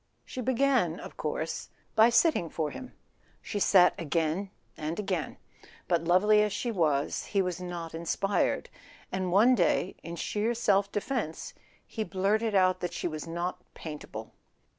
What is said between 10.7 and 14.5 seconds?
defence, he blurted out that she was not paintable.